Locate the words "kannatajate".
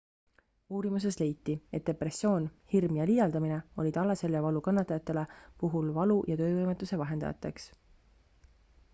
4.67-5.25